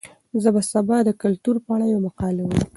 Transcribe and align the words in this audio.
زه 0.41 0.49
به 0.55 0.61
سبا 0.71 0.97
د 1.05 1.09
کلتور 1.21 1.55
په 1.63 1.69
اړه 1.75 1.85
یوه 1.91 2.03
مقاله 2.07 2.41
ولیکم. 2.43 2.67